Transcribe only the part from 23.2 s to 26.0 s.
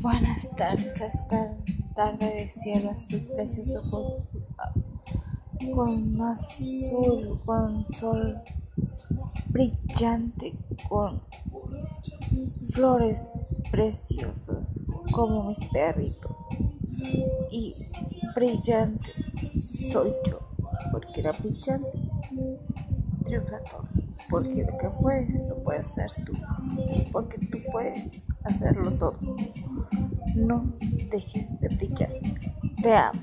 triunfa todo porque lo que puedes lo puedes